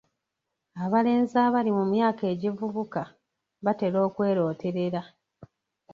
Abalenzi 0.83 1.35
abali 1.45 1.71
mu 1.77 1.85
myaka 1.93 2.23
egivubuka 2.33 3.01
batera 3.65 3.97
okwerooterera. 4.07 5.01